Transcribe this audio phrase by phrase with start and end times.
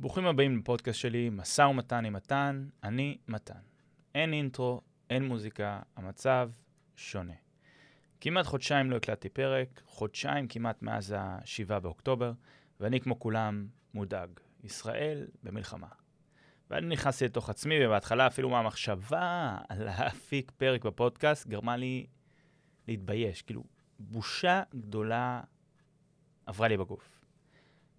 [0.00, 3.60] ברוכים הבאים לפודקאסט שלי, משא ומתן עם מתן, אני מתן.
[4.14, 6.50] אין אינטרו, אין מוזיקה, המצב
[6.96, 7.32] שונה.
[8.20, 12.32] כמעט חודשיים לא הקלטתי פרק, חודשיים כמעט מאז ה-7 באוקטובר,
[12.80, 14.30] ואני כמו כולם מודאג.
[14.64, 15.88] ישראל במלחמה.
[16.70, 22.06] ואני נכנסתי לתוך עצמי, ובהתחלה אפילו מהמחשבה להפיק פרק בפודקאסט גרמה לי
[22.88, 23.42] להתבייש.
[23.42, 23.64] כאילו,
[23.98, 25.40] בושה גדולה
[26.46, 27.24] עברה לי בגוף.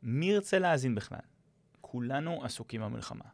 [0.03, 1.19] מי ירצה להאזין בכלל?
[1.91, 3.25] כולנו עסוקים במלחמה.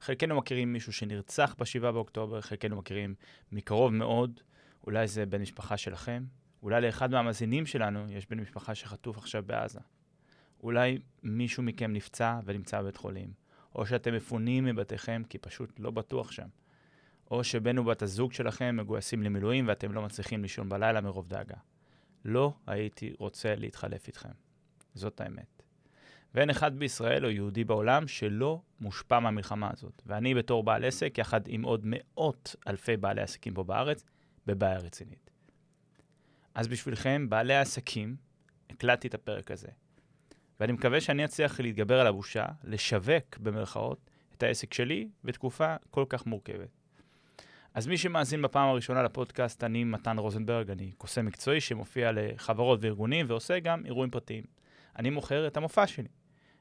[0.00, 3.14] חלקנו מכירים מישהו שנרצח ב-7 באוקטובר, חלקנו מכירים
[3.52, 4.40] מקרוב מאוד,
[4.86, 6.24] אולי זה בן משפחה שלכם,
[6.62, 9.80] אולי לאחד מהמאזינים שלנו יש בן משפחה שחטוף עכשיו בעזה.
[10.62, 13.32] אולי מישהו מכם נפצע ונמצא בבית חולים,
[13.74, 16.48] או שאתם מפונים מבתיכם כי פשוט לא בטוח שם,
[17.30, 21.56] או שבן ובת הזוג שלכם מגויסים למילואים ואתם לא מצליחים לישון בלילה מרוב דאגה.
[22.24, 24.32] לא הייתי רוצה להתחלף איתכם.
[24.94, 25.53] זאת האמת.
[26.34, 30.02] ואין אחד בישראל או יהודי בעולם שלא מושפע מהמלחמה הזאת.
[30.06, 34.04] ואני בתור בעל עסק, יחד עם עוד מאות אלפי בעלי עסקים פה בארץ,
[34.46, 35.30] בבעיה רצינית.
[36.54, 38.16] אז בשבילכם, בעלי העסקים,
[38.70, 39.68] הקלטתי את הפרק הזה.
[40.60, 46.26] ואני מקווה שאני אצליח להתגבר על הבושה, לשווק, במרכאות, את העסק שלי בתקופה כל כך
[46.26, 46.68] מורכבת.
[47.74, 53.26] אז מי שמאזין בפעם הראשונה לפודקאסט, אני מתן רוזנברג, אני קוסם מקצועי שמופיע לחברות וארגונים
[53.28, 54.44] ועושה גם אירועים פרטיים.
[54.98, 56.08] אני מוכר את המופע שלי.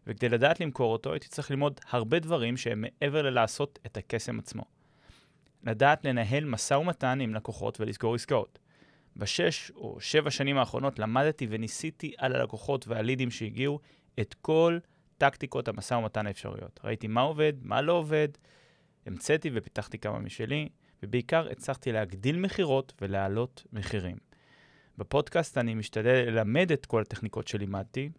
[0.07, 4.63] וכדי לדעת למכור אותו, הייתי צריך ללמוד הרבה דברים שהם מעבר ללעשות את הקסם עצמו.
[5.63, 8.59] לדעת לנהל משא ומתן עם לקוחות ולסגור עסקאות.
[9.15, 13.79] בשש או שבע שנים האחרונות למדתי וניסיתי על הלקוחות והלידים שהגיעו
[14.19, 14.79] את כל
[15.17, 16.79] טקטיקות המשא ומתן האפשריות.
[16.83, 18.27] ראיתי מה עובד, מה לא עובד,
[19.05, 20.69] המצאתי ופיתחתי כמה משלי,
[21.03, 24.17] ובעיקר הצלחתי להגדיל מכירות ולהעלות מחירים.
[24.97, 28.09] בפודקאסט אני משתדל ללמד את כל הטכניקות שלימדתי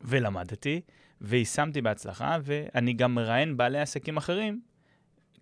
[0.00, 0.80] ולמדתי,
[1.20, 4.60] ויישמתי בהצלחה, ואני גם מראיין בעלי עסקים אחרים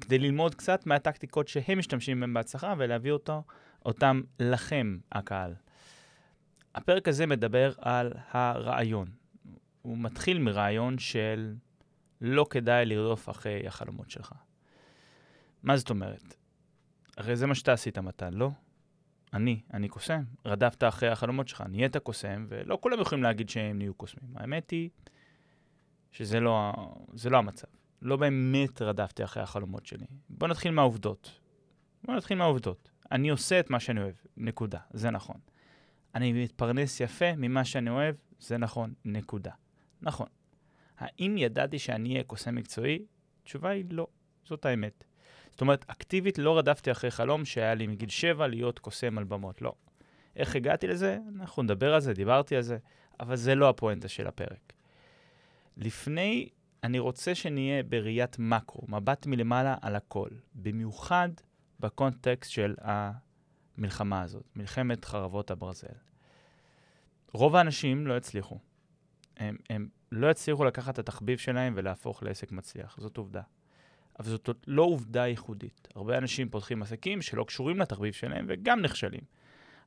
[0.00, 3.42] כדי ללמוד קצת מהטקטיקות שהם משתמשים בהן בהצלחה ולהביא אותו,
[3.86, 5.54] אותם לכם, הקהל.
[6.74, 9.08] הפרק הזה מדבר על הרעיון.
[9.82, 11.54] הוא מתחיל מרעיון של
[12.20, 14.32] לא כדאי לרדוף אחרי החלומות שלך.
[15.62, 16.34] מה זאת אומרת?
[17.16, 18.50] הרי זה מה שאתה עשית, מתן, לא?
[19.34, 20.22] אני, אני קוסם.
[20.46, 24.30] רדפת אחרי החלומות שלך, נהיית קוסם, ולא כולם יכולים להגיד שהם נהיו קוסמים.
[24.36, 24.90] האמת היא
[26.12, 26.72] שזה לא,
[27.30, 27.66] לא המצב.
[28.02, 30.06] לא באמת רדפתי אחרי החלומות שלי.
[30.28, 31.40] בוא נתחיל מהעובדות.
[32.04, 32.90] בוא נתחיל מהעובדות.
[33.12, 34.78] אני עושה את מה שאני אוהב, נקודה.
[34.90, 35.36] זה נכון.
[36.14, 39.52] אני מתפרנס יפה ממה שאני אוהב, זה נכון, נקודה.
[40.02, 40.26] נכון.
[40.98, 43.04] האם ידעתי שאני אהיה קוסם מקצועי?
[43.42, 44.06] התשובה היא לא,
[44.44, 45.04] זאת האמת.
[45.58, 49.62] זאת אומרת, אקטיבית לא רדפתי אחרי חלום שהיה לי מגיל 7 להיות קוסם על במות,
[49.62, 49.72] לא.
[50.36, 51.18] איך הגעתי לזה?
[51.36, 52.78] אנחנו נדבר על זה, דיברתי על זה,
[53.20, 54.72] אבל זה לא הפואנטה של הפרק.
[55.76, 56.48] לפני,
[56.84, 61.28] אני רוצה שנהיה בראיית מקרו, מבט מלמעלה על הכל, במיוחד
[61.80, 65.88] בקונטקסט של המלחמה הזאת, מלחמת חרבות הברזל.
[67.32, 68.58] רוב האנשים לא הצליחו.
[69.36, 73.42] הם, הם לא הצליחו לקחת את התחביב שלהם ולהפוך לעסק מצליח, זאת עובדה.
[74.18, 75.88] אבל זאת לא עובדה ייחודית.
[75.94, 79.20] הרבה אנשים פותחים עסקים שלא קשורים לתחביב שלהם וגם נכשלים.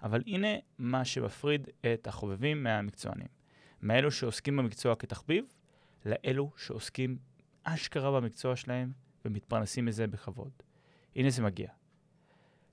[0.03, 0.47] אבל הנה
[0.77, 3.27] מה שמפריד את החובבים מהמקצוענים.
[3.81, 5.45] מאלו שעוסקים במקצוע כתחביב,
[6.05, 7.17] לאלו שעוסקים
[7.63, 8.91] אשכרה במקצוע שלהם
[9.25, 10.51] ומתפרנסים מזה בכבוד.
[11.15, 11.69] הנה זה מגיע.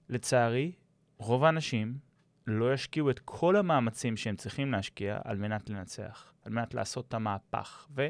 [0.09, 0.73] לצערי,
[1.19, 1.99] רוב האנשים
[2.47, 7.15] לא ישקיעו את כל המאמצים שהם צריכים להשקיע על מנת לנצח, על מנת לעשות את
[7.15, 7.89] המהפך.
[7.97, 8.09] ו...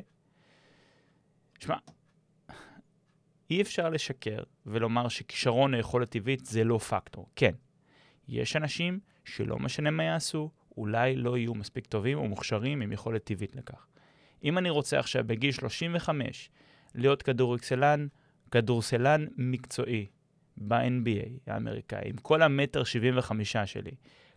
[1.59, 1.77] שמע,
[3.51, 7.29] אי אפשר לשקר ולומר שכישרון או יכולת טבעית זה לא פקטור.
[7.37, 7.53] כן,
[8.29, 13.25] יש אנשים שלא משנה מה יעשו, אולי לא יהיו מספיק טובים או מוכשרים עם יכולת
[13.25, 13.87] טבעית לכך.
[14.45, 16.51] אם אני רוצה עכשיו בגיל 35
[16.95, 18.07] להיות כדורסלן,
[18.51, 20.07] כדורסלן מקצועי
[20.57, 23.93] ב-NBA האמריקאי, עם כל המטר 75 שלי,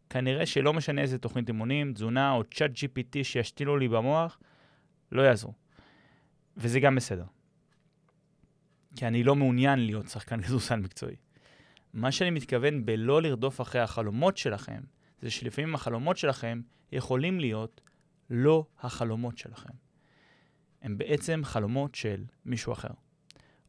[0.10, 4.40] כנראה שלא משנה איזה תוכנית אימונים, תזונה או צ'אט GPT שישתילו לי במוח,
[5.12, 5.54] לא יעזרו.
[6.58, 7.24] וזה גם בסדר.
[8.96, 11.16] כי אני לא מעוניין להיות שחקן כדורסל מקצועי.
[11.94, 14.82] מה שאני מתכוון בלא לרדוף אחרי החלומות שלכם,
[15.22, 16.62] זה שלפעמים החלומות שלכם
[16.92, 17.82] יכולים להיות
[18.30, 19.74] לא החלומות שלכם.
[20.82, 22.90] הם בעצם חלומות של מישהו אחר.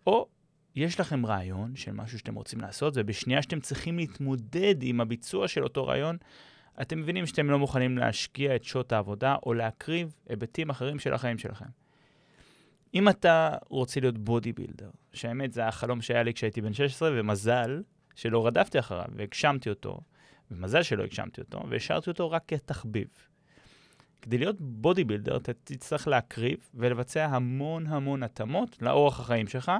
[0.06, 0.28] או
[0.74, 5.64] יש לכם רעיון של משהו שאתם רוצים לעשות, ובשנייה שאתם צריכים להתמודד עם הביצוע של
[5.64, 6.16] אותו רעיון,
[6.82, 11.38] אתם מבינים שאתם לא מוכנים להשקיע את שעות העבודה או להקריב היבטים אחרים של החיים
[11.38, 11.66] שלכם.
[12.94, 17.82] אם אתה רוצה להיות בודי בילדר, שהאמת זה החלום שהיה לי כשהייתי בן 16, ומזל
[18.14, 20.00] שלא רדפתי אחריו והגשמתי אותו,
[20.50, 23.06] ומזל שלא הגשמתי אותו, והשארתי אותו רק כתחביב.
[24.22, 29.72] כדי להיות בודי בילדר, אתה תצטרך להקריב ולבצע המון המון התאמות לאורח החיים שלך,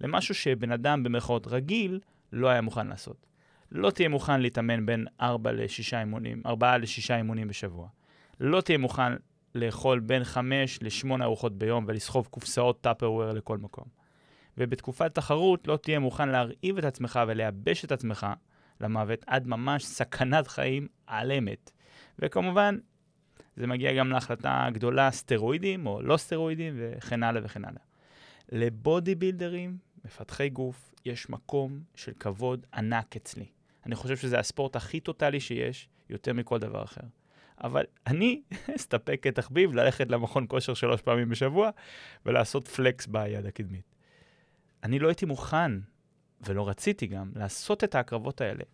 [0.00, 2.00] למשהו שבן אדם במרכאות רגיל
[2.32, 3.26] לא היה מוכן לעשות.
[3.72, 7.88] לא תהיה מוכן להתאמן בין 4 ל-6 אימונים, 4 ל-6 אימונים בשבוע.
[8.40, 9.12] לא תהיה מוכן
[9.54, 13.97] לאכול בין 5 ל-8 ארוחות ביום ולסחוב קופסאות טאפרוור לכל מקום.
[14.58, 18.26] ובתקופת תחרות לא תהיה מוכן להרעיב את עצמך ולייבש את עצמך
[18.80, 21.70] למוות עד ממש סכנת חיים על אמת.
[22.18, 22.78] וכמובן,
[23.56, 27.82] זה מגיע גם להחלטה גדולה, סטרואידים או לא סטרואידים וכן הלאה וכן הלאה.
[28.52, 33.46] לבודי בילדרים, מפתחי גוף, יש מקום של כבוד ענק אצלי.
[33.86, 37.00] אני חושב שזה הספורט הכי טוטאלי שיש, יותר מכל דבר אחר.
[37.64, 38.42] אבל אני
[38.76, 41.70] אסתפק כתחביב ללכת למכון כושר שלוש פעמים בשבוע
[42.26, 43.87] ולעשות פלקס ביד הקדמית.
[44.84, 45.72] אני לא הייתי מוכן,
[46.40, 48.64] ולא רציתי גם, לעשות את ההקרבות האלה.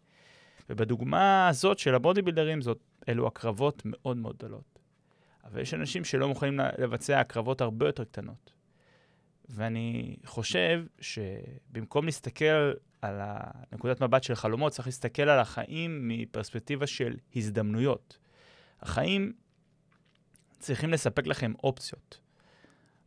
[0.69, 2.79] ובדוגמה הזאת של הבודי בילדרים, זאת,
[3.09, 4.79] אלו הקרבות מאוד מאוד גדולות.
[5.45, 8.53] אבל יש אנשים שלא מוכנים לבצע הקרבות הרבה יותר קטנות.
[9.49, 12.73] ואני חושב שבמקום להסתכל
[13.03, 13.21] על
[13.73, 18.19] נקודת מבט של חלומות, צריך להסתכל על החיים מפרספקטיבה של הזדמנויות.
[18.81, 19.33] החיים
[20.59, 22.24] צריכים לספק לכם אופציות.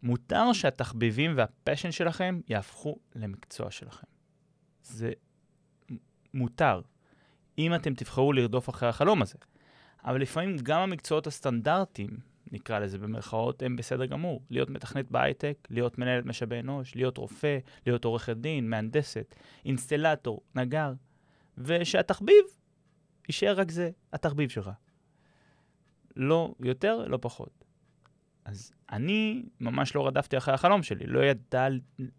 [0.07, 4.07] מותר שהתחביבים והפשן שלכם יהפכו למקצוע שלכם.
[4.83, 5.11] זה
[6.33, 6.81] מותר,
[7.57, 9.35] אם אתם תבחרו לרדוף אחרי החלום הזה.
[10.03, 12.09] אבל לפעמים גם המקצועות הסטנדרטיים,
[12.51, 14.41] נקרא לזה במרכאות, הם בסדר גמור.
[14.49, 20.93] להיות מתכנת בהייטק, להיות מנהלת משאבי אנוש, להיות רופא, להיות עורכת דין, מהנדסת, אינסטלטור, נגר,
[21.57, 22.45] ושהתחביב
[23.27, 24.69] יישאר רק זה, התחביב שלך.
[26.15, 27.66] לא יותר, לא פחות.
[28.47, 31.67] אז אני ממש לא רדפתי אחרי החלום שלי, לא, ידע,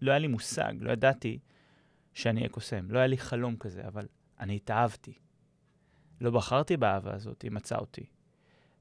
[0.02, 1.38] לא היה לי מושג, לא ידעתי
[2.14, 4.06] שאני אהיה קוסם, לא היה לי חלום כזה, אבל
[4.40, 5.12] אני התאהבתי.
[6.20, 8.06] לא בחרתי באהבה הזאת, היא מצאה אותי.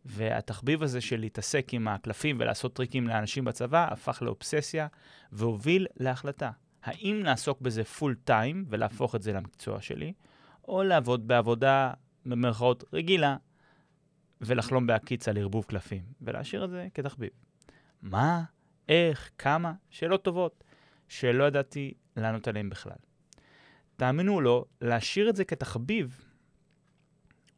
[0.05, 4.87] והתחביב הזה של להתעסק עם הקלפים ולעשות טריקים לאנשים בצבא הפך לאובססיה
[5.31, 6.51] והוביל להחלטה.
[6.83, 10.13] האם לעסוק בזה פול טיים ולהפוך את זה למקצוע שלי,
[10.67, 11.93] או לעבוד בעבודה,
[12.25, 13.37] במרכאות, רגילה,
[14.41, 17.29] ולחלום בהקיץ על ערבוב קלפים, ולהשאיר את זה כתחביב.
[18.01, 18.43] מה,
[18.89, 20.63] איך, כמה, שאלות טובות,
[21.07, 22.97] שלא ידעתי לענות עליהן בכלל.
[23.95, 26.25] תאמינו או לא, להשאיר את זה כתחביב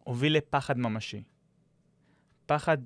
[0.03, 1.23] הוביל לפחד ממשי.
[2.45, 2.77] פחד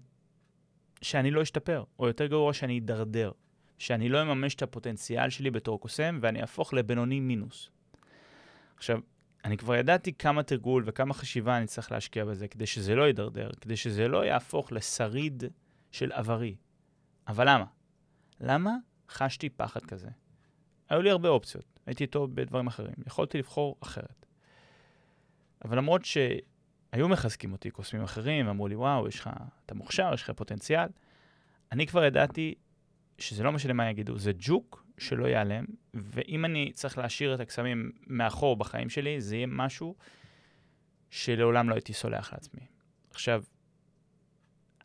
[1.01, 3.31] שאני לא אשתפר, או יותר גרוע שאני אדרדר,
[3.77, 7.69] שאני לא אממש את הפוטנציאל שלי בתור קוסם ואני אהפוך לבינוני מינוס.
[8.77, 8.99] עכשיו,
[9.45, 13.49] אני כבר ידעתי כמה תרגול וכמה חשיבה אני צריך להשקיע בזה כדי שזה לא יידרדר,
[13.61, 15.43] כדי שזה לא יהפוך לשריד
[15.91, 16.55] של עברי.
[17.27, 17.65] אבל למה?
[18.39, 18.75] למה
[19.09, 20.09] חשתי פחד כזה?
[20.89, 24.25] היו לי הרבה אופציות, הייתי טוב בדברים אחרים, יכולתי לבחור אחרת.
[25.65, 29.29] אבל למרות שהיו מחזקים אותי קוסמים אחרים, אמרו לי, וואו, יש לך,
[29.65, 30.87] אתה מוכשר, יש לך פוטנציאל,
[31.71, 32.55] אני כבר ידעתי
[33.17, 37.91] שזה לא משנה מה יגידו, זה ג'וק שלא ייעלם, ואם אני צריך להשאיר את הקסמים
[38.07, 39.95] מאחור בחיים שלי, זה יהיה משהו
[41.09, 42.61] שלעולם לא הייתי סולח לעצמי.
[43.11, 43.43] עכשיו,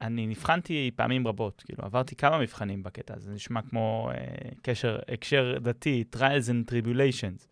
[0.00, 4.98] אני נבחנתי פעמים רבות, כאילו, עברתי כמה מבחנים בקטע הזה, זה נשמע כמו אה, קשר,
[5.12, 7.46] הקשר דתי, trials and tribulations.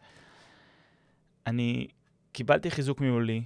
[1.46, 1.86] אני
[2.32, 3.42] קיבלתי חיזוק מיולי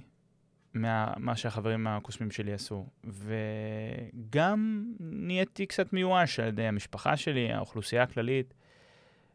[0.73, 8.53] ממה שהחברים הקוסמים שלי עשו, וגם נהייתי קצת מיואש על ידי המשפחה שלי, האוכלוסייה הכללית.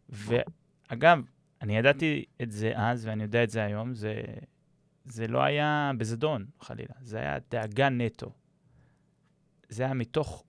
[0.08, 1.23] ואגב,
[1.62, 4.23] אני ידעתי את זה אז, ואני יודע את זה היום, זה,
[5.04, 8.33] זה לא היה בזדון, חלילה, זה היה דאגה נטו.
[9.69, 10.45] זה היה מתוך,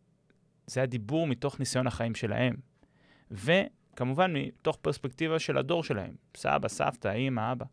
[0.68, 2.56] זה היה דיבור מתוך ניסיון החיים שלהם.
[3.32, 7.66] וכמובן, מתוך פרספקטיבה של הדור שלהם, סבא, סבתא, אימא, אבא.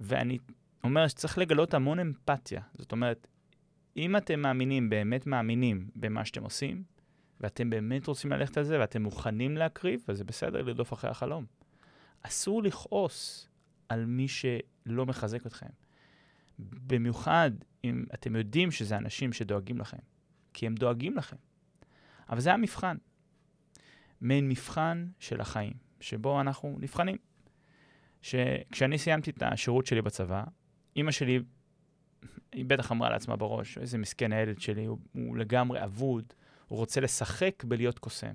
[0.00, 0.38] ואני
[0.84, 2.60] אומר שצריך לגלות המון אמפתיה.
[2.74, 3.26] זאת אומרת,
[3.96, 6.82] אם אתם מאמינים, באמת מאמינים במה שאתם עושים,
[7.40, 11.44] ואתם באמת רוצים ללכת על זה, ואתם מוכנים להקריב, אז זה בסדר לרדוף אחרי החלום.
[12.22, 13.48] אסור לכעוס
[13.88, 15.66] על מי שלא מחזק אתכם.
[16.58, 17.50] במיוחד
[17.84, 19.98] אם אתם יודעים שזה אנשים שדואגים לכם,
[20.52, 21.36] כי הם דואגים לכם.
[22.28, 22.96] אבל זה המבחן.
[24.20, 27.16] מעין מבחן של החיים, שבו אנחנו נבחנים.
[28.22, 30.44] שכשאני סיימתי את השירות שלי בצבא,
[30.96, 31.40] אימא שלי,
[32.52, 36.32] היא בטח אמרה לעצמה בראש, איזה מסכן הילד שלי, הוא, הוא לגמרי אבוד,
[36.68, 38.34] הוא רוצה לשחק בלהיות קוסם.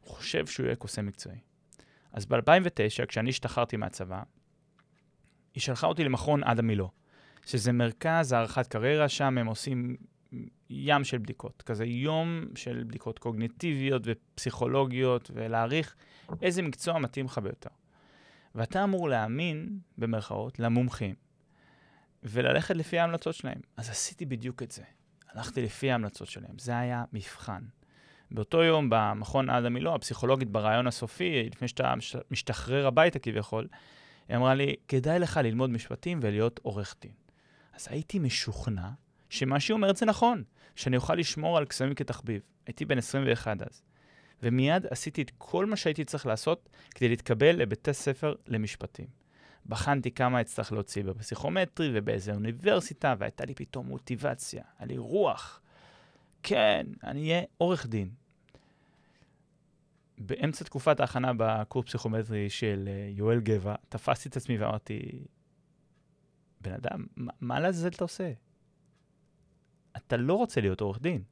[0.00, 1.38] הוא חושב שהוא יהיה קוסם מקצועי.
[2.12, 4.22] אז ב-2009, כשאני השתחררתי מהצבא,
[5.54, 6.90] היא שלחה אותי למכון עדה מילו,
[7.46, 9.96] שזה מרכז הערכת קריירה, שם הם עושים
[10.70, 15.96] ים של בדיקות, כזה יום של בדיקות קוגניטיביות ופסיכולוגיות, ולהעריך
[16.42, 17.70] איזה מקצוע מתאים לך ביותר.
[18.54, 21.14] ואתה אמור להאמין, במרכאות, למומחים,
[22.22, 23.60] וללכת לפי ההמלצות שלהם.
[23.76, 24.82] אז עשיתי בדיוק את זה.
[25.32, 26.58] הלכתי לפי ההמלצות שלהם.
[26.58, 27.62] זה היה מבחן.
[28.30, 31.94] באותו יום במכון אדם מילוא, הפסיכולוגית ברעיון הסופי, לפני שאתה
[32.30, 33.68] משתחרר הביתה כביכול,
[34.28, 37.12] היא אמרה לי, כדאי לך ללמוד משפטים ולהיות עורך דין.
[37.74, 38.88] אז הייתי משוכנע
[39.30, 40.42] שמה שהיא אומרת זה נכון,
[40.76, 42.42] שאני אוכל לשמור על קסמים כתחביב.
[42.66, 43.82] הייתי בן 21 אז.
[44.42, 49.25] ומיד עשיתי את כל מה שהייתי צריך לעשות כדי להתקבל לבתי ספר למשפטים.
[49.68, 55.60] בחנתי כמה אצטרך להוציא בפסיכומטרי ובאיזה אוניברסיטה, והייתה לי פתאום מוטיבציה, היה לי רוח.
[56.42, 58.10] כן, אני אהיה עורך דין.
[60.18, 65.24] באמצע תקופת ההכנה בקורס פסיכומטרי של אה, יואל גבע, תפסתי את עצמי ואמרתי,
[66.60, 68.32] בן אדם, מה, מה לעזאזל אתה עושה?
[69.96, 71.22] אתה לא רוצה להיות עורך דין.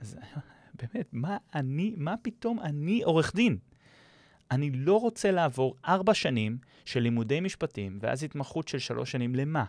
[0.00, 0.18] אז
[0.78, 3.58] באמת, מה אני, מה פתאום אני עורך דין?
[4.50, 9.64] אני לא רוצה לעבור ארבע שנים של לימודי משפטים, ואז התמחות של שלוש שנים למה?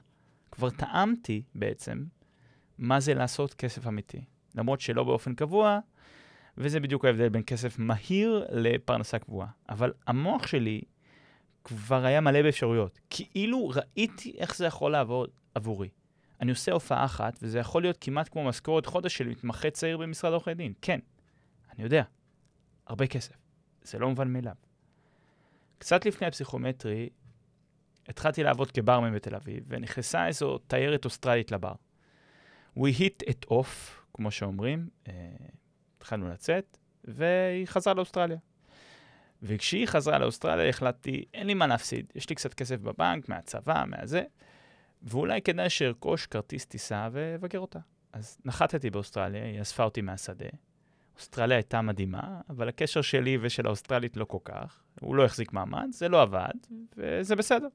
[0.51, 2.03] כבר טעמתי בעצם
[2.77, 4.21] מה זה לעשות כסף אמיתי.
[4.55, 5.79] למרות שלא באופן קבוע,
[6.57, 9.47] וזה בדיוק ההבדל בין כסף מהיר לפרנסה קבועה.
[9.69, 10.81] אבל המוח שלי
[11.63, 12.99] כבר היה מלא באפשרויות.
[13.09, 15.89] כאילו ראיתי איך זה יכול לעבוד עבורי.
[16.41, 20.33] אני עושה הופעה אחת, וזה יכול להיות כמעט כמו משכורת חודש של מתמחה צעיר במשרד
[20.33, 20.73] עורכי דין.
[20.81, 20.99] כן,
[21.75, 22.03] אני יודע,
[22.87, 23.35] הרבה כסף.
[23.83, 24.55] זה לא מובן מאליו.
[25.77, 27.09] קצת לפני הפסיכומטרי,
[28.07, 31.73] התחלתי לעבוד כברמן בתל אביב, ונכנסה איזו תיירת אוסטרלית לבר.
[32.77, 35.09] We hit it off, כמו שאומרים, uh,
[35.97, 38.37] התחלנו לצאת, והיא חזרה לאוסטרליה.
[39.43, 44.23] וכשהיא חזרה לאוסטרליה החלטתי, אין לי מה להפסיד, יש לי קצת כסף בבנק, מהצבא, מהזה,
[45.03, 47.79] ואולי כדאי שארכוש כרטיס טיסה ואבקר אותה.
[48.13, 50.47] אז נחתתי באוסטרליה, היא אספה אותי מהשדה.
[51.17, 54.83] אוסטרליה הייתה מדהימה, אבל הקשר שלי ושל האוסטרלית לא כל כך.
[55.01, 56.53] הוא לא החזיק מעמד, זה לא עבד,
[56.97, 57.67] וזה בסדר.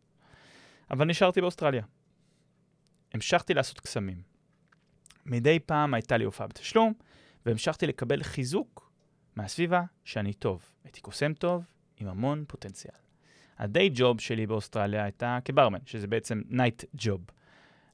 [0.90, 1.82] אבל נשארתי באוסטרליה.
[3.14, 4.22] המשכתי לעשות קסמים.
[5.26, 6.92] מדי פעם הייתה לי הופעה בתשלום,
[7.46, 8.92] והמשכתי לקבל חיזוק
[9.36, 10.62] מהסביבה שאני טוב.
[10.84, 11.64] הייתי קוסם טוב
[11.96, 12.94] עם המון פוטנציאל.
[13.58, 17.20] ה day job שלי באוסטרליה הייתה כברמן, שזה בעצם night job.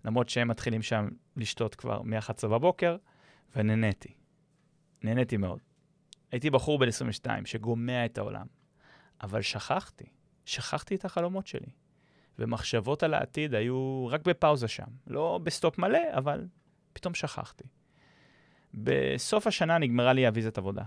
[0.04, 2.96] למרות שהם מתחילים שם לשתות כבר מ-11 בבוקר,
[3.56, 4.17] ונהניתי.
[5.02, 5.58] נהניתי מאוד.
[6.32, 8.46] הייתי בחור בן 22 שגומע את העולם,
[9.22, 10.06] אבל שכחתי,
[10.44, 11.70] שכחתי את החלומות שלי.
[12.38, 14.86] ומחשבות על העתיד היו רק בפאוזה שם.
[15.06, 16.46] לא ב stop מלא, אבל
[16.92, 17.64] פתאום שכחתי.
[18.74, 20.84] בסוף השנה נגמרה לי הוויזת עבודה.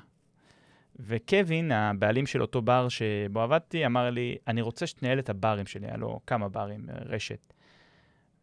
[0.95, 5.87] וקווין, הבעלים של אותו בר שבו עבדתי, אמר לי, אני רוצה שתנהל את הברים שלי,
[5.87, 7.53] היה לו כמה ברים, רשת.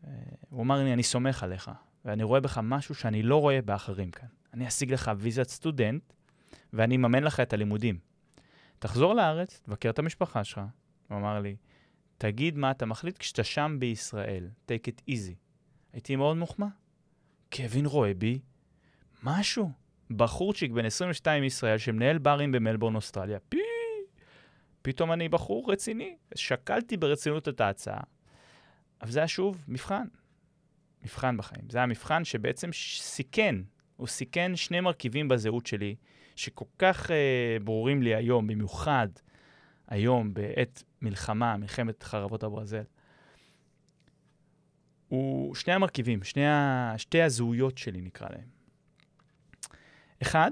[0.07, 0.11] אה,
[0.51, 1.71] הוא אמר לי, אני סומך עליך,
[2.09, 4.29] ואני רואה בך משהו שאני לא רואה באחרים כאן.
[4.55, 6.13] אני אשיג לך ויזת סטודנט,
[6.73, 7.99] ואני אממן לך את הלימודים.
[8.79, 10.61] תחזור לארץ, תבקר את המשפחה שלך.
[11.09, 11.57] הוא אמר לי,
[12.19, 15.35] תגיד מה אתה מחליט כשאתה שם בישראל, take it easy.
[15.93, 16.67] הייתי מאוד מוחמא.
[17.53, 18.39] קווין רואה בי
[19.23, 19.71] משהו.
[20.11, 23.39] בחורצ'יק בן 22 מישראל שמנהל ברים במלבורן, אוסטרליה.
[23.49, 23.59] פי...
[24.83, 26.17] פתאום אני בחור רציני.
[26.35, 28.01] שקלתי ברצינות את ההצעה.
[29.03, 30.05] אבל זה היה שוב מבחן.
[31.03, 31.71] מבחן בחיים.
[31.71, 33.57] זה היה מבחן שבעצם סיכן,
[33.97, 35.95] הוא סיכן שני מרכיבים בזהות שלי,
[36.37, 37.13] שכל כך uh,
[37.65, 39.09] ברורים לי היום, במיוחד
[39.87, 42.83] היום, בעת מלחמה, מלחמת חרבות הברזל.
[45.09, 46.95] הוא שני המרכיבים, שני ה...
[46.97, 48.49] שתי הזהויות שלי נקרא להם.
[50.23, 50.51] אחד,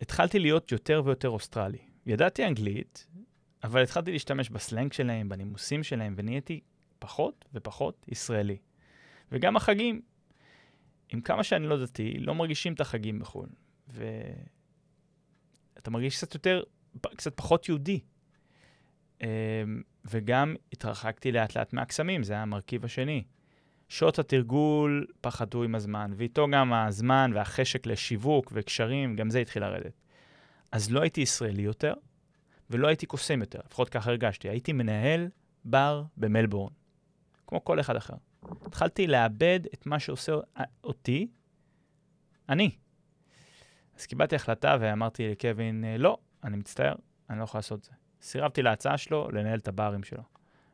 [0.00, 1.78] התחלתי להיות יותר ויותר אוסטרלי.
[2.06, 3.06] ידעתי אנגלית,
[3.64, 6.60] אבל התחלתי להשתמש בסלנג שלהם, בנימוסים שלהם, ונהייתי
[6.98, 8.56] פחות ופחות ישראלי.
[9.32, 10.00] וגם החגים,
[11.08, 13.48] עם כמה שאני לא דתי, לא מרגישים את החגים בחו"ל.
[13.88, 16.62] ואתה מרגיש קצת יותר,
[17.16, 18.00] קצת פחות יהודי.
[19.22, 19.26] אמ,
[20.04, 23.24] וגם התרחקתי לאט לאט מהקסמים, זה היה המרכיב השני.
[23.88, 29.92] שעות התרגול פחדו עם הזמן, ואיתו גם הזמן והחשק לשיווק וקשרים, גם זה התחיל לרדת.
[30.72, 31.94] אז לא הייתי ישראלי יותר,
[32.70, 34.48] ולא הייתי קוסם יותר, לפחות ככה הרגשתי.
[34.48, 35.28] הייתי מנהל
[35.64, 36.72] בר במלבורן,
[37.46, 38.14] כמו כל אחד אחר.
[38.66, 40.32] התחלתי לאבד את מה שעושה
[40.84, 41.28] אותי,
[42.48, 42.70] אני.
[43.98, 46.94] אז קיבלתי החלטה ואמרתי לקווין, לא, אני מצטער,
[47.30, 47.90] אני לא יכול לעשות את זה.
[48.22, 50.22] סירבתי להצעה שלו לנהל את הברים שלו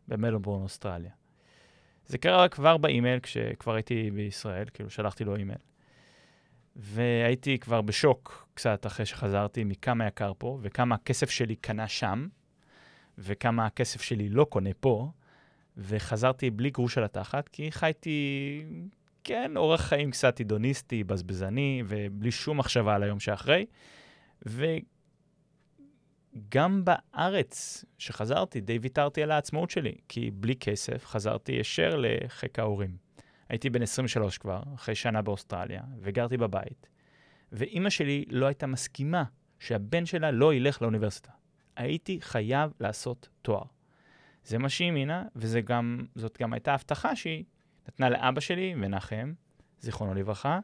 [0.09, 1.13] במלבורן, אוסטרליה.
[2.07, 5.59] זה קרה כבר באימייל, כשכבר הייתי בישראל, כאילו שלחתי לו אימייל.
[6.77, 12.29] והייתי כבר בשוק קצת אחרי שחזרתי מכמה יקר פה, וכמה הכסף שלי קנה שם,
[13.19, 15.11] וכמה הכסף שלי לא קונה פה,
[15.77, 18.65] וחזרתי בלי גרוש על התחת, כי חייתי,
[19.25, 23.67] כן, אורח חיים קצת הידוניסטי, בזבזני, ובלי שום מחשבה על היום שאחרי.
[26.37, 32.97] וגם בארץ, שחזרתי, די ויתרתי על העצמאות שלי, כי בלי כסף חזרתי ישר לחיק ההורים.
[33.49, 36.89] הייתי בן 23 כבר, אחרי שנה באוסטרליה, וגרתי בבית,
[37.53, 39.25] ואימא שלי לא הייתה מסכימה
[39.59, 41.31] שהבן שלה לא ילך לאוניברסיטה.
[41.77, 43.65] הייתי חייב לעשות תואר.
[44.51, 47.45] זה מה שהיא האמינה, וזאת גם, הייתה הבטחה שהיא
[47.89, 49.33] נתנה לאבא שלי, מנחם,
[49.81, 50.61] זיכרונו לברכה.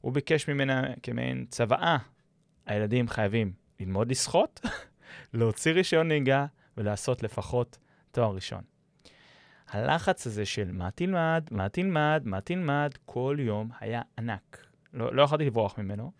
[0.00, 1.96] הוא ביקש ממנה כמעין צוואה,
[2.66, 4.60] הילדים חייבים ללמוד לשחות,
[5.34, 6.46] להוציא רישיון נהיגה
[6.76, 7.78] ולעשות לפחות
[8.10, 8.62] תואר ראשון.
[9.68, 14.66] הלחץ הזה של מה תלמד, מה תלמד, מה תלמד, כל יום היה ענק.
[14.92, 16.12] לא, לא יכולתי לברוח ממנו,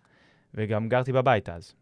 [0.54, 1.75] וגם גרתי בבית אז.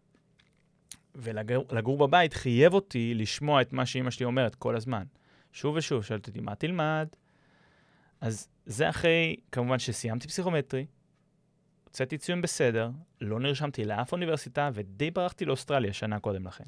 [1.16, 5.04] ולגור בבית חייב אותי לשמוע את מה שאימא שלי אומרת כל הזמן.
[5.52, 7.08] שוב ושוב, שואלת אותי, מה תלמד?
[8.20, 10.86] אז זה אחרי, כמובן, שסיימתי פסיכומטרי,
[11.84, 16.64] הוצאתי ציון בסדר, לא נרשמתי לאף אוניברסיטה, ודי ברחתי לאוסטרליה שנה קודם לכן.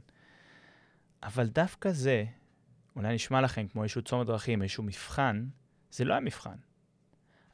[1.23, 2.25] אבל דווקא זה,
[2.97, 5.47] אולי נשמע לכם כמו איזשהו צומת דרכים, איזשהו מבחן,
[5.91, 6.57] זה לא היה מבחן.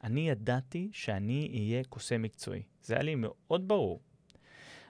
[0.03, 2.63] אני ידעתי שאני אהיה קוסם מקצועי.
[2.81, 4.01] זה היה לי מאוד ברור.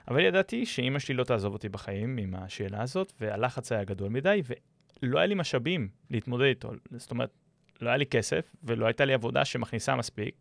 [0.08, 4.42] אבל ידעתי שאימא שלי לא תעזוב אותי בחיים עם השאלה הזאת, והלחץ היה גדול מדי,
[5.02, 6.70] ולא היה לי משאבים להתמודד איתו.
[6.96, 7.30] זאת אומרת,
[7.80, 10.34] לא היה לי כסף, ולא הייתה לי עבודה שמכניסה מספיק,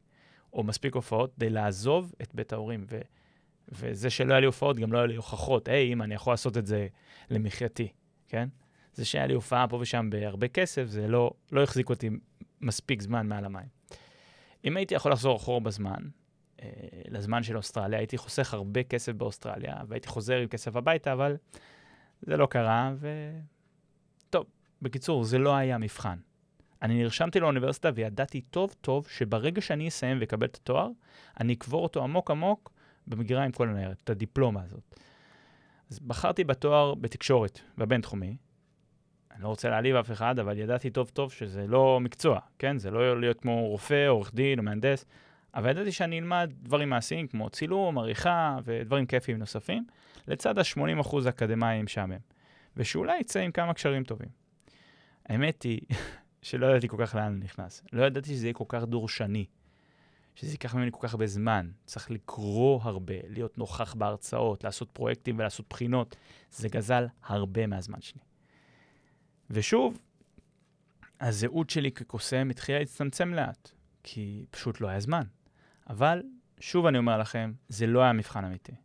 [0.53, 2.85] או מספיק הופעות, כדי לעזוב את בית ההורים.
[2.89, 2.99] ו...
[3.69, 6.57] וזה שלא היה לי הופעות, גם לא היה לי הוכחות, היי, אמא, אני יכול לעשות
[6.57, 6.87] את זה
[7.29, 7.87] למחייתי,
[8.27, 8.49] כן?
[8.93, 12.09] זה שהיה לי הופעה פה ושם בהרבה כסף, זה לא, לא החזיק אותי
[12.61, 13.67] מספיק זמן מעל המים.
[14.65, 15.99] אם הייתי יכול לחזור אחורה בזמן,
[17.09, 21.37] לזמן של אוסטרליה, הייתי חוסך הרבה כסף באוסטרליה, והייתי חוזר עם כסף הביתה, אבל
[22.21, 23.31] זה לא קרה, ו...
[24.29, 24.45] טוב,
[24.81, 26.17] בקיצור, זה לא היה מבחן.
[26.81, 30.89] אני נרשמתי לאוניברסיטה וידעתי טוב טוב שברגע שאני אסיים ואקבל את התואר,
[31.39, 32.71] אני אקבור אותו עמוק עמוק
[33.07, 34.95] במגירה עם כל הניירת, את הדיפלומה הזאת.
[35.91, 38.37] אז בחרתי בתואר בתקשורת, בבינתחומי.
[39.31, 42.77] אני לא רוצה להעליב אף אחד, אבל ידעתי טוב טוב שזה לא מקצוע, כן?
[42.77, 45.05] זה לא להיות כמו רופא, עורך דין או מהנדס,
[45.55, 49.85] אבל ידעתי שאני אלמד דברים מעשיים כמו צילום, עריכה ודברים כיפיים נוספים,
[50.27, 52.17] לצד ה-80% אקדמיים משעמם.
[52.77, 54.29] ושאולי יצא עם כמה קשרים טובים.
[55.25, 55.81] האמת היא
[56.41, 57.83] שלא ידעתי כל כך לאן אני נכנס.
[57.93, 59.45] לא ידעתי שזה יהיה כל כך דורשני,
[60.35, 61.69] שזה ייקח ממני כל כך הרבה זמן.
[61.85, 66.15] צריך לקרוא הרבה, להיות נוכח בהרצאות, לעשות פרויקטים ולעשות בחינות.
[66.51, 68.21] זה גזל הרבה מהזמן שלי.
[69.49, 69.99] ושוב,
[71.21, 73.71] הזהות שלי כקוסם התחילה להצטמצם לאט,
[74.03, 75.23] כי פשוט לא היה זמן.
[75.89, 76.23] אבל,
[76.59, 78.75] שוב אני אומר לכם, זה לא היה מבחן אמיתי.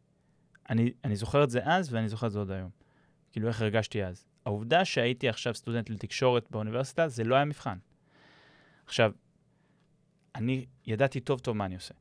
[0.71, 2.71] אני, אני זוכר את זה אז ואני זוכר את זה עוד היום.
[3.31, 4.27] כאילו, איך הרגשתי אז.
[4.47, 7.79] העובדה שהייתי עכשיו סטודנט לתקשורת באוניברסיטה, זה לא היה מבחן.
[8.87, 9.13] עכשיו,
[10.35, 11.95] אני ידעתי טוב טוב מה אני עושה.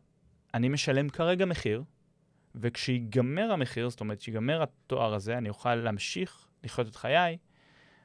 [0.54, 1.84] אני משלם כרגע מחיר,
[2.56, 7.38] וכשיגמר המחיר, זאת אומרת, כשיגמר התואר הזה, אני אוכל להמשיך לחיות את חיי,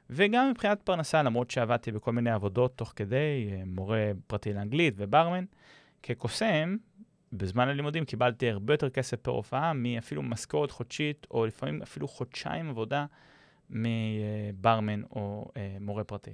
[0.09, 5.45] וגם מבחינת פרנסה, למרות שעבדתי בכל מיני עבודות תוך כדי, אה, מורה פרטי לאנגלית וברמן,
[6.05, 6.75] כקוסם,
[7.33, 12.69] בזמן הלימודים קיבלתי הרבה יותר כסף פר הופעה מאפילו משכורת חודשית, או לפעמים אפילו חודשיים
[12.69, 13.05] עבודה
[13.69, 16.33] מברמן או אה, מורה פרטי.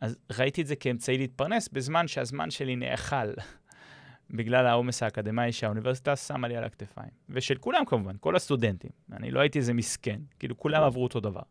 [0.00, 3.32] אז ראיתי את זה כאמצעי להתפרנס, בזמן שהזמן שלי נאכל
[4.36, 7.10] בגלל העומס האקדמאי שהאוניברסיטה שמה לי על הכתפיים.
[7.28, 8.90] ושל כולם כמובן, כל הסטודנטים.
[9.12, 11.42] אני לא הייתי איזה מסכן, כאילו כולם עברו אותו דבר.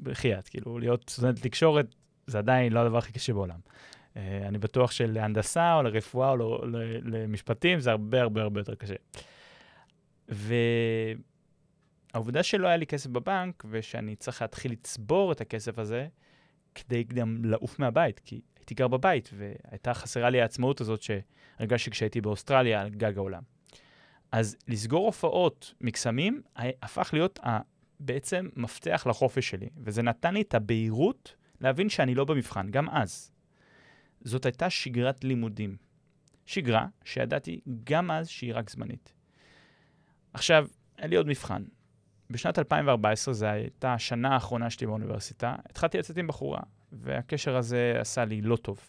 [0.00, 1.94] ובחייאת, כאילו, להיות סטודנט לתקשורת
[2.26, 3.58] זה עדיין לא הדבר הכי קשה בעולם.
[4.14, 6.66] Uh, אני בטוח שלהנדסה או לרפואה או
[7.02, 8.94] למשפטים זה הרבה הרבה הרבה יותר קשה.
[12.12, 16.08] והעובדה שלא היה לי כסף בבנק ושאני צריך להתחיל לצבור את הכסף הזה
[16.74, 22.20] כדי גם לעוף מהבית, כי הייתי גר בבית והייתה חסרה לי העצמאות הזאת שהרגשתי כשהייתי
[22.20, 23.42] באוסטרליה על גג העולם.
[24.32, 27.40] אז לסגור הופעות מקסמים הפך להיות
[28.00, 33.31] בעצם מפתח לחופש שלי, וזה נתן לי את הבהירות להבין שאני לא במבחן, גם אז.
[34.24, 35.76] זאת הייתה שגרת לימודים.
[36.46, 39.12] שגרה שידעתי גם אז שהיא רק זמנית.
[40.32, 41.64] עכשיו, היה לי עוד מבחן.
[42.30, 46.60] בשנת 2014, זו הייתה השנה האחרונה שלי באוניברסיטה, התחלתי לצאת עם בחורה,
[46.92, 48.80] והקשר הזה עשה לי לא טוב.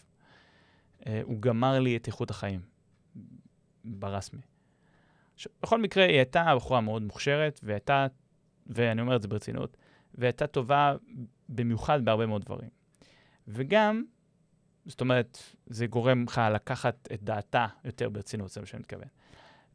[1.00, 2.60] Uh, הוא גמר לי את איכות החיים,
[3.84, 4.40] ברסמי.
[5.34, 8.06] עכשיו, בכל מקרה, היא הייתה בחורה מאוד מוכשרת, והייתה
[8.66, 9.76] ואני אומר את זה ברצינות,
[10.14, 10.94] והייתה טובה
[11.48, 12.70] במיוחד בהרבה מאוד דברים.
[13.48, 14.04] וגם,
[14.86, 19.08] זאת אומרת, זה גורם לך לקחת את דעתה יותר ברצינות, זה מה שאני מתכוון.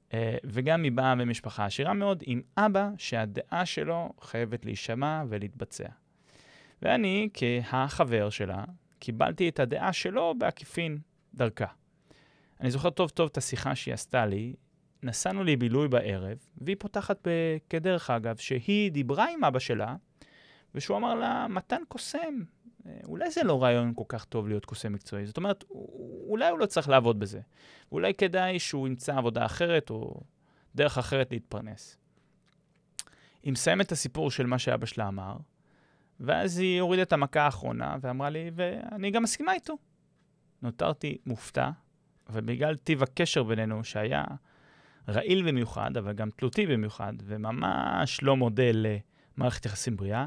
[0.09, 5.87] Uh, וגם היא באה ממשפחה עשירה מאוד, עם אבא שהדעה שלו חייבת להישמע ולהתבצע.
[6.81, 8.63] ואני, כהחבר שלה,
[8.99, 10.97] קיבלתי את הדעה שלו בעקיפין
[11.33, 11.65] דרכה.
[12.61, 14.53] אני זוכר טוב טוב את השיחה שהיא עשתה לי,
[15.03, 17.27] נסענו לבילוי בערב, והיא פותחת
[17.69, 19.95] כדרך אגב, שהיא דיברה עם אבא שלה,
[20.75, 22.43] ושהוא אמר לה, מתן קוסם,
[23.05, 25.25] אולי זה לא רעיון כל כך טוב להיות קוסם מקצועי.
[25.25, 25.63] זאת אומרת,
[26.27, 27.39] אולי הוא לא צריך לעבוד בזה.
[27.91, 30.21] אולי כדאי שהוא ימצא עבודה אחרת או
[30.75, 31.97] דרך אחרת להתפרנס.
[33.43, 35.37] היא מסיימת את הסיפור של מה שאבא שלה אמר,
[36.19, 39.77] ואז היא הורידה את המכה האחרונה ואמרה לי, ואני גם מסכימה איתו.
[40.61, 41.69] נותרתי מופתע,
[42.29, 44.23] ובגלל טיב הקשר בינינו, שהיה
[45.09, 48.85] רעיל במיוחד, אבל גם תלותי במיוחד, וממש לא מודל
[49.37, 50.25] למערכת יחסים בריאה,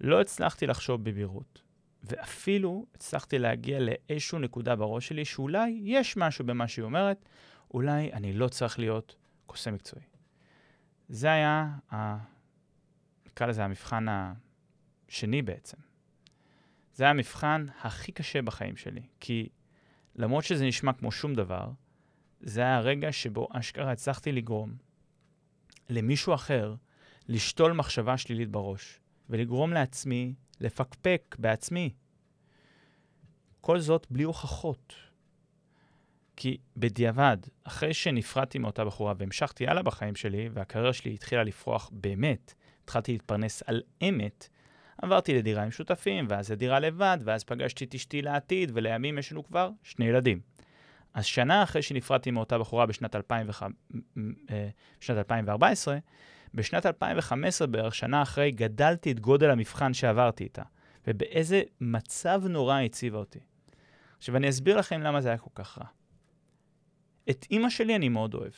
[0.00, 1.63] לא הצלחתי לחשוב בבהירות.
[2.04, 7.28] ואפילו הצלחתי להגיע לאיזושהי נקודה בראש שלי שאולי יש משהו במה שהיא אומרת,
[7.74, 10.04] אולי אני לא צריך להיות קוסם מקצועי.
[11.08, 12.16] זה היה, ה...
[13.26, 15.76] נקרא לזה המבחן השני בעצם.
[16.94, 19.48] זה היה המבחן הכי קשה בחיים שלי, כי
[20.16, 21.70] למרות שזה נשמע כמו שום דבר,
[22.40, 24.76] זה היה הרגע שבו אשכרה הצלחתי לגרום
[25.88, 26.74] למישהו אחר
[27.28, 31.90] לשתול מחשבה שלילית בראש, ולגרום לעצמי לפקפק בעצמי.
[33.60, 34.94] כל זאת בלי הוכחות.
[36.36, 42.54] כי בדיעבד, אחרי שנפרדתי מאותה בחורה והמשכתי הלאה בחיים שלי, והקריירה שלי התחילה לפרוח באמת,
[42.84, 44.48] התחלתי להתפרנס על אמת,
[45.02, 49.44] עברתי לדירה עם שותפים, ואז לדירה לבד, ואז פגשתי את אשתי לעתיד, ולימים יש לנו
[49.44, 50.40] כבר שני ילדים.
[51.14, 53.72] אז שנה אחרי שנפרדתי מאותה בחורה בשנת, 2005,
[54.50, 54.68] אה,
[55.00, 55.98] בשנת 2014,
[56.54, 60.62] בשנת 2015 בערך, שנה אחרי, גדלתי את גודל המבחן שעברתי איתה,
[61.06, 63.38] ובאיזה מצב נורא הציבה אותי.
[64.18, 65.86] עכשיו, אני אסביר לכם למה זה היה כל כך רע.
[67.30, 68.52] את אימא שלי אני מאוד אוהב,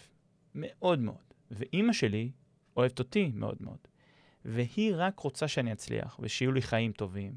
[0.55, 2.31] מאוד מאוד, ואימא שלי
[2.77, 3.79] אוהבת אותי מאוד מאוד.
[4.45, 7.33] והיא רק רוצה שאני אצליח, ושיהיו לי חיים טובים.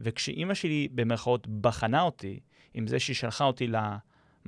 [0.00, 2.40] וכשאימא שלי, במרכאות, בחנה אותי,
[2.74, 3.66] עם זה שהיא שלחה אותי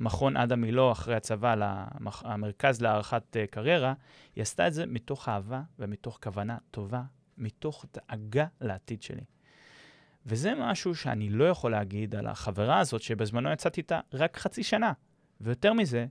[0.01, 3.93] למכון עדה מילו אחרי הצבא, למרכז להערכת uh, קריירה,
[4.35, 7.03] היא עשתה את זה מתוך אהבה ומתוך כוונה טובה,
[7.37, 9.23] מתוך דאגה לעתיד שלי.
[10.25, 14.93] וזה משהו שאני לא יכול להגיד על החברה הזאת, שבזמנו יצאתי איתה רק חצי שנה.
[15.41, 16.05] ויותר מזה,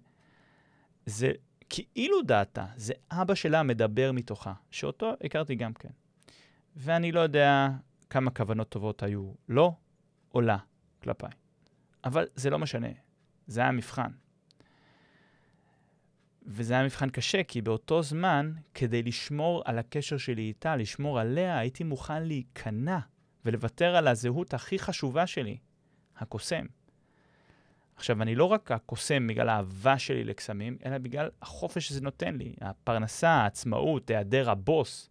[1.07, 1.33] זה
[1.68, 5.90] כאילו דעתה, זה אבא שלה מדבר מתוכה, שאותו הכרתי גם כן.
[6.76, 7.68] ואני לא יודע
[8.11, 9.74] כמה כוונות טובות היו לו
[10.35, 10.57] או לה
[11.03, 11.31] כלפיי.
[12.05, 12.88] אבל זה לא משנה,
[13.51, 14.11] זה היה מבחן.
[16.47, 21.59] וזה היה מבחן קשה, כי באותו זמן, כדי לשמור על הקשר שלי איתה, לשמור עליה,
[21.59, 22.99] הייתי מוכן להיכנע
[23.45, 25.59] ולוותר על הזהות הכי חשובה שלי,
[26.17, 26.67] הקוסם.
[27.97, 32.55] עכשיו, אני לא רק הקוסם בגלל האהבה שלי לקסמים, אלא בגלל החופש שזה נותן לי,
[32.61, 35.11] הפרנסה, העצמאות, היעדר הבוס.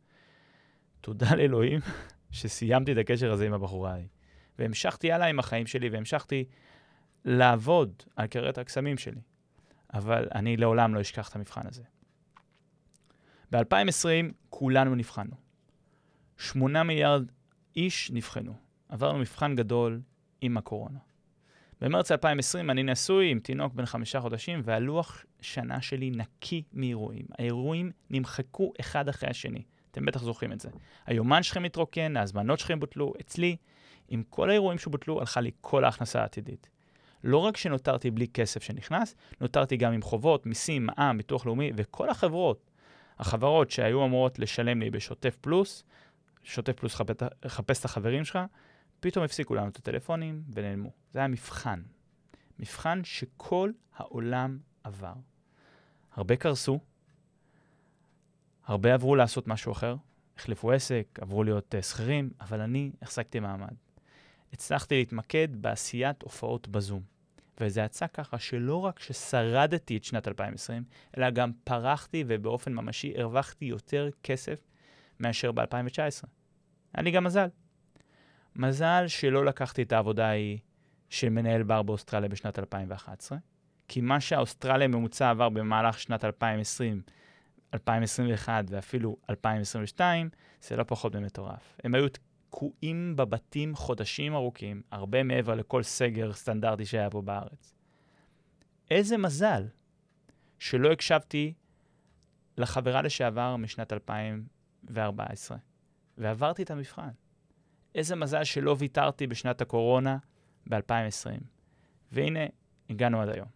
[1.01, 1.79] תודה לאלוהים
[2.31, 4.07] שסיימתי את הקשר הזה עם הבחורה ההיא.
[4.59, 6.45] והמשכתי הלאה עם החיים שלי, והמשכתי
[7.25, 9.21] לעבוד על קריירת הקסמים שלי.
[9.93, 11.83] אבל אני לעולם לא אשכח את המבחן הזה.
[13.51, 15.35] ב-2020 כולנו נבחנו.
[16.37, 17.31] 8 מיליארד
[17.75, 18.53] איש נבחנו.
[18.89, 20.01] עברנו מבחן גדול
[20.41, 20.99] עם הקורונה.
[21.81, 27.25] במרץ 2020 אני נשוי עם תינוק בן חמישה חודשים, והלוח שנה שלי נקי מאירועים.
[27.37, 29.63] האירועים נמחקו אחד אחרי השני.
[29.91, 30.69] אתם בטח זוכרים את זה.
[31.05, 33.13] היומן שלכם התרוקן, ההזמנות שלכם בוטלו.
[33.21, 33.55] אצלי,
[34.07, 36.69] עם כל האירועים שבוטלו, הלכה לי כל ההכנסה העתידית.
[37.23, 42.09] לא רק שנותרתי בלי כסף שנכנס, נותרתי גם עם חובות, מיסים, מע"מ, ביטוח לאומי, וכל
[42.09, 42.71] החברות,
[43.19, 45.83] החברות שהיו אמורות לשלם לי בשוטף פלוס,
[46.43, 46.95] שוטף פלוס
[47.47, 48.39] חפש את החברים שלך,
[48.99, 50.91] פתאום הפסיקו לנו את הטלפונים ונעלמו.
[51.13, 51.81] זה היה מבחן.
[52.59, 55.13] מבחן שכל העולם עבר.
[56.13, 56.79] הרבה קרסו,
[58.65, 59.95] הרבה עברו לעשות משהו אחר,
[60.37, 63.73] החליפו עסק, עברו להיות uh, שכירים, אבל אני החזקתי מעמד.
[64.53, 67.01] הצלחתי להתמקד בעשיית הופעות בזום.
[67.59, 70.83] וזה יצא ככה שלא רק ששרדתי את שנת 2020,
[71.17, 74.59] אלא גם פרחתי ובאופן ממשי הרווחתי יותר כסף
[75.19, 76.27] מאשר ב-2019.
[76.93, 77.47] היה לי גם מזל.
[78.55, 80.57] מזל שלא לקחתי את העבודה ההיא
[81.09, 83.37] של מנהל בר באוסטרליה בשנת 2011,
[83.87, 87.01] כי מה שהאוסטרליה ממוצע עבר במהלך שנת 2020,
[87.73, 90.29] 2021 ואפילו 2022,
[90.61, 91.77] זה לא פחות ממטורף.
[91.83, 92.07] הם היו
[92.49, 97.75] תקועים בבתים חודשים ארוכים, הרבה מעבר לכל סגר סטנדרטי שהיה פה בארץ.
[98.91, 99.67] איזה מזל
[100.59, 101.53] שלא הקשבתי
[102.57, 105.57] לחברה לשעבר משנת 2014,
[106.17, 107.09] ועברתי את המבחן.
[107.95, 110.17] איזה מזל שלא ויתרתי בשנת הקורונה
[110.69, 111.43] ב-2020.
[112.11, 112.39] והנה,
[112.89, 113.47] הגענו עד היום.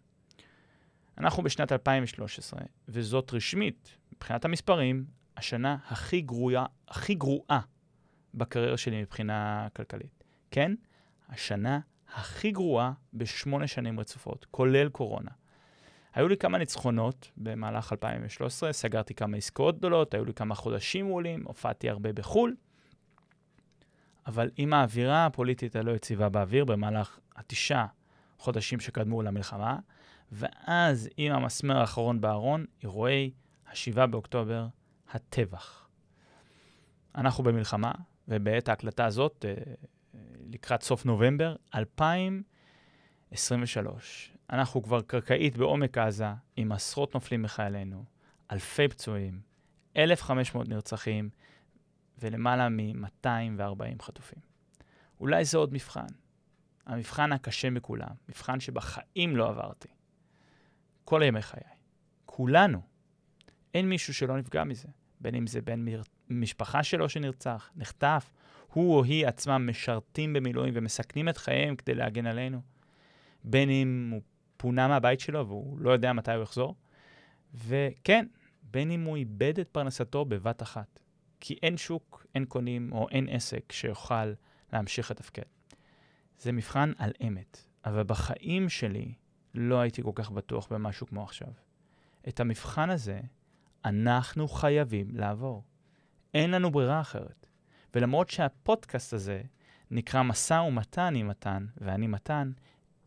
[1.17, 5.05] אנחנו בשנת 2013, וזאת רשמית, מבחינת המספרים,
[5.37, 7.59] השנה הכי גרועה, הכי גרועה
[8.33, 10.23] בקריירה שלי מבחינה כלכלית.
[10.51, 10.73] כן,
[11.29, 11.79] השנה
[12.13, 15.31] הכי גרועה בשמונה שנים רצופות, כולל קורונה.
[16.13, 21.43] היו לי כמה ניצחונות במהלך 2013, סגרתי כמה עסקאות גדולות, היו לי כמה חודשים מעולים,
[21.45, 22.55] הופעתי הרבה בחו"ל,
[24.27, 27.87] אבל עם האווירה הפוליטית הלא יציבה באוויר במהלך התשעה
[28.37, 29.77] חודשים שקדמו למלחמה,
[30.31, 33.31] ואז עם המסמר האחרון בארון, אירועי
[33.67, 34.67] ה-7 באוקטובר,
[35.11, 35.87] הטבח.
[37.15, 37.91] אנחנו במלחמה,
[38.27, 39.53] ובעת ההקלטה הזאת, אה,
[40.49, 48.03] לקראת סוף נובמבר 2023, אנחנו כבר קרקעית בעומק עזה, עם עשרות נופלים מחיילינו,
[48.51, 49.41] אלפי פצועים,
[49.97, 51.29] 1,500 נרצחים
[52.19, 54.39] ולמעלה מ-240 חטופים.
[55.19, 56.05] אולי זה עוד מבחן,
[56.85, 59.89] המבחן הקשה מכולם, מבחן שבחיים לא עברתי.
[61.05, 61.63] כל ימי חיי.
[62.25, 62.81] כולנו.
[63.73, 64.87] אין מישהו שלא נפגע מזה,
[65.19, 65.85] בין אם זה בן
[66.29, 68.31] משפחה שלו שנרצח, נחטף,
[68.73, 72.61] הוא או היא עצמם משרתים במילואים ומסכנים את חייהם כדי להגן עלינו,
[73.43, 74.21] בין אם הוא
[74.57, 76.75] פונה מהבית שלו והוא לא יודע מתי הוא יחזור,
[77.53, 78.25] וכן,
[78.63, 80.99] בין אם הוא איבד את פרנסתו בבת אחת,
[81.39, 84.33] כי אין שוק, אין קונים או אין עסק שיוכל
[84.73, 85.43] להמשיך לתפקד.
[86.39, 89.13] זה מבחן על אמת, אבל בחיים שלי
[89.53, 91.47] לא הייתי כל כך בטוח במשהו כמו עכשיו.
[92.27, 93.19] את המבחן הזה
[93.85, 95.63] אנחנו חייבים לעבור.
[96.33, 97.47] אין לנו ברירה אחרת.
[97.95, 99.41] ולמרות שהפודקאסט הזה
[99.91, 102.51] נקרא משא ומתן עם מתן, ואני מתן,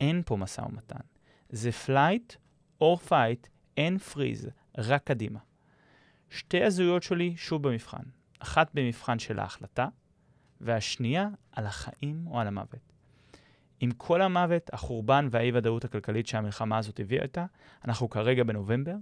[0.01, 1.01] אין פה משא ומתן.
[1.49, 2.33] זה flight
[2.81, 5.39] או fight, אין freeze, רק קדימה.
[6.31, 8.03] שתי הזהויות שלי שוב במבחן.
[8.39, 9.89] אחת במבחן של ההחלטה,
[10.61, 12.93] והשנייה על החיים או על המוות.
[13.81, 17.47] עם כל המוות, החורבן והאי-ודאות הכלכלית שהמלחמה הזאת הביאה איתה,
[17.85, 18.95] אנחנו כרגע בנובמבר,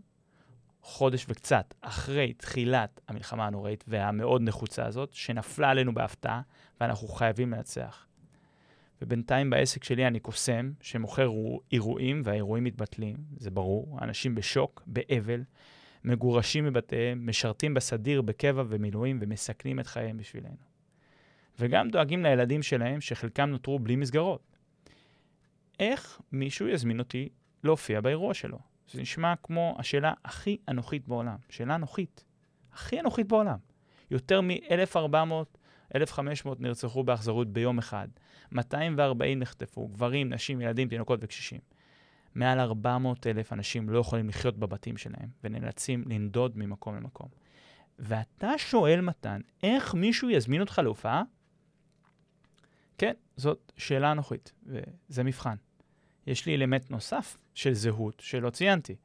[0.87, 6.41] חודש וקצת אחרי תחילת המלחמה הנוראית והמאוד נחוצה הזאת, שנפלה עלינו בהפתעה,
[6.81, 8.07] ואנחנו חייבים לנצח.
[9.03, 11.31] ובינתיים בעסק שלי אני קוסם, שמוכר
[11.73, 13.99] אירועים, והאירועים מתבטלים, זה ברור.
[14.03, 15.43] אנשים בשוק, באבל,
[16.05, 20.57] מגורשים מבתיהם, משרתים בסדיר, בקבע ומילואים, ומסכנים את חייהם בשבילנו.
[21.59, 24.57] וגם דואגים לילדים שלהם, שחלקם נותרו בלי מסגרות.
[25.81, 27.29] איך מישהו יזמין אותי
[27.65, 28.74] להופיע באירוע שלו?
[28.91, 31.37] זה נשמע כמו השאלה הכי אנוכית בעולם.
[31.49, 32.25] שאלה אנוכית.
[32.73, 33.59] הכי אנוכית בעולם.
[34.11, 35.59] יותר מ-1,400,
[35.95, 38.09] 1,500 נרצחו באכזרות ביום אחד.
[38.53, 41.61] 240 נחטפו, גברים, נשים, ילדים, תינוקות וקשישים.
[42.35, 47.29] מעל 400 אלף אנשים לא יכולים לחיות בבתים שלהם, ונאלצים לנדוד ממקום למקום.
[47.99, 51.23] ואתה שואל, מתן, איך מישהו יזמין אותך להופעה?
[52.99, 55.57] כן, זאת שאלה אנוכית, וזה מבחן.
[56.27, 58.97] יש לי אלמנט נוסף של זהות שלא ציינתי.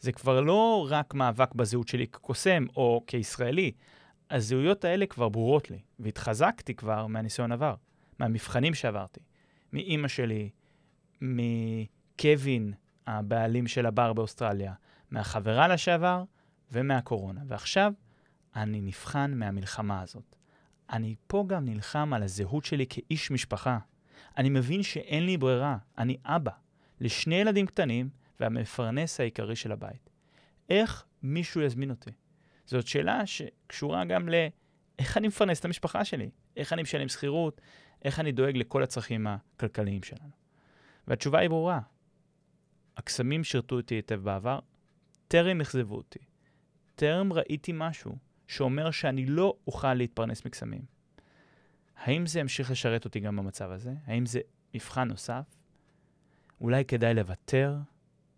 [0.00, 3.72] זה כבר לא רק מאבק בזהות שלי כקוסם או כישראלי,
[4.30, 7.74] הזהויות האלה כבר ברורות לי, והתחזקתי כבר מהניסיון עבר,
[8.18, 9.20] מהמבחנים שעברתי.
[9.72, 10.50] מאימא שלי,
[11.20, 12.72] מקווין,
[13.06, 14.72] הבעלים של הבר באוסטרליה,
[15.10, 16.24] מהחברה לשעבר
[16.72, 17.40] ומהקורונה.
[17.46, 17.92] ועכשיו
[18.56, 20.36] אני נבחן מהמלחמה הזאת.
[20.90, 23.78] אני פה גם נלחם על הזהות שלי כאיש משפחה.
[24.36, 26.50] אני מבין שאין לי ברירה, אני אבא,
[27.00, 28.08] לשני ילדים קטנים
[28.40, 30.10] והמפרנס העיקרי של הבית.
[30.70, 32.10] איך מישהו יזמין אותי?
[32.66, 37.60] זאת שאלה שקשורה גם לאיך אני מפרנס את המשפחה שלי, איך אני משלם שכירות,
[38.04, 40.30] איך אני דואג לכל הצרכים הכלכליים שלנו.
[41.06, 41.80] והתשובה היא ברורה.
[42.96, 44.58] הקסמים שירתו אותי היטב בעבר,
[45.28, 46.18] טרם אכזבו אותי.
[46.94, 50.82] טרם ראיתי משהו שאומר שאני לא אוכל להתפרנס מקסמים.
[51.96, 53.94] האם זה ימשיך לשרת אותי גם במצב הזה?
[54.06, 54.40] האם זה
[54.74, 55.57] מבחן נוסף?
[56.60, 57.76] אולי כדאי לוותר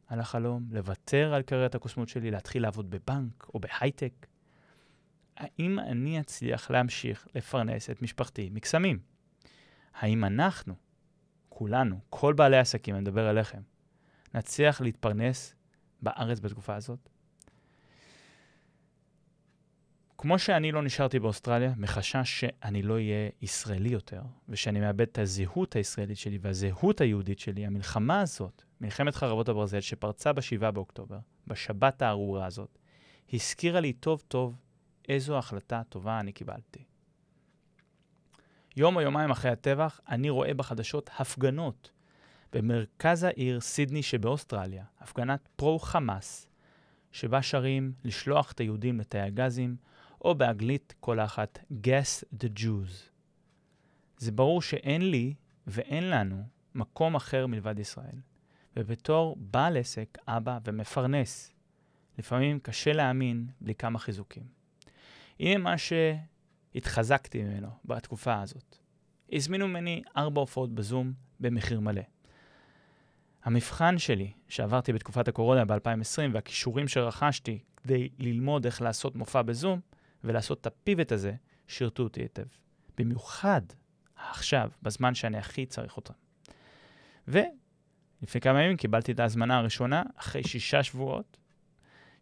[0.07, 4.27] על החלום, לוותר על קריירת הקוסמות שלי, להתחיל לעבוד בבנק או בהייטק?
[5.37, 8.99] האם אני אצליח להמשיך לפרנס את משפחתי מקסמים?
[9.95, 10.75] האם אנחנו,
[11.49, 13.61] כולנו, כל בעלי העסקים, אני מדבר אליכם,
[14.35, 15.55] נצליח להתפרנס
[16.03, 17.09] בארץ בתקופה הזאת?
[20.23, 25.77] כמו שאני לא נשארתי באוסטרליה, מחשש שאני לא אהיה ישראלי יותר, ושאני מאבד את הזהות
[25.77, 32.47] הישראלית שלי והזהות היהודית שלי, המלחמה הזאת, מלחמת חרבות הברזל שפרצה ב-7 באוקטובר, בשבת הארורה
[32.47, 32.79] הזאת,
[33.33, 34.57] הזכירה לי טוב טוב
[35.09, 36.85] איזו החלטה טובה אני קיבלתי.
[38.77, 41.91] יום או יומיים אחרי הטבח, אני רואה בחדשות הפגנות
[42.53, 46.47] במרכז העיר סידני שבאוסטרליה, הפגנת פרו-חמאס,
[47.13, 49.77] שבה שרים לשלוח את היהודים לתאי הגזים,
[50.21, 53.11] או באנגלית כל אחת, guess the Jews.
[54.17, 55.35] זה ברור שאין לי
[55.67, 56.43] ואין לנו
[56.75, 58.17] מקום אחר מלבד ישראל.
[58.77, 61.53] ובתור בעל עסק, אבא ומפרנס,
[62.19, 64.43] לפעמים קשה להאמין בלי כמה חיזוקים.
[65.41, 68.77] הנה מה שהתחזקתי ממנו בתקופה הזאת.
[69.33, 72.03] הזמינו ממני ארבע הופעות בזום במחיר מלא.
[73.45, 79.81] המבחן שלי, שעברתי בתקופת הקורונה ב-2020, והכישורים שרכשתי כדי ללמוד איך לעשות מופע בזום,
[80.25, 81.35] ולעשות את הפיבט הזה,
[81.69, 82.47] שירתו אותי היטב.
[82.99, 83.63] במיוחד
[84.17, 86.15] עכשיו, בזמן שאני הכי צריך אותם.
[87.29, 91.37] ולפני כמה ימים קיבלתי את ההזמנה הראשונה, אחרי שישה שבועות,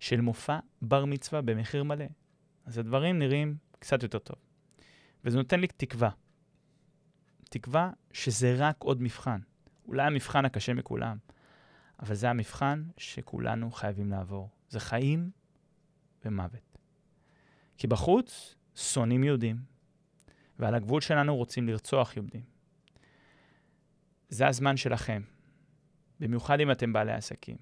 [0.01, 2.05] של מופע בר מצווה במחיר מלא.
[2.67, 4.37] אז הדברים נראים קצת יותר טוב.
[5.25, 6.11] וזה נותן לי תקווה.
[7.51, 9.41] תקווה שזה רק עוד מבחן.
[9.87, 11.17] אולי המבחן הקשה מכולם,
[12.01, 14.51] אבל זה המבחן שכולנו חייבים לעבור.
[14.69, 15.31] זה חיים
[16.25, 16.68] ומוות.
[17.79, 19.57] כי בחוץ שונאים יהודים,
[20.59, 22.43] ועל הגבול שלנו רוצים לרצוח יהודים.
[24.29, 25.23] זה הזמן שלכם,
[26.21, 27.57] במיוחד אם אתם בעלי עסקים.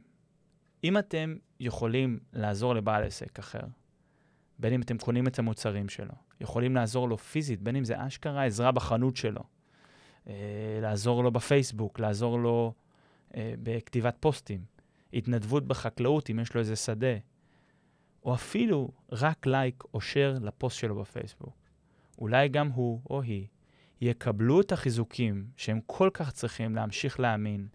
[0.85, 3.61] אם אתם יכולים לעזור לבעל עסק אחר,
[4.59, 8.45] בין אם אתם קונים את המוצרים שלו, יכולים לעזור לו פיזית, בין אם זה אשכרה
[8.45, 9.43] עזרה בחנות שלו,
[10.29, 12.75] אה, לעזור לו בפייסבוק, לעזור לו
[13.35, 14.65] אה, בכתיבת פוסטים,
[15.13, 17.17] התנדבות בחקלאות אם יש לו איזה שדה,
[18.27, 21.57] או אפילו רק לייק או share לפוסט שלו בפייסבוק.
[22.19, 23.47] אולי גם הוא או היא
[24.01, 27.69] יקבלו את החיזוקים שהם כל כך צריכים להמשיך להאמין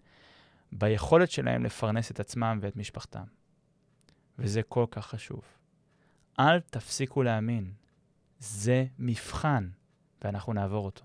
[0.72, 3.24] ביכולת שלהם לפרנס את עצמם ואת משפחתם.
[4.38, 5.42] וזה כל כך חשוב.
[6.40, 7.72] אל תפסיקו להאמין.
[8.38, 9.68] זה מבחן,
[10.24, 11.04] ואנחנו נעבור אותו.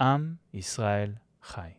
[0.00, 1.70] עם ישראל חי.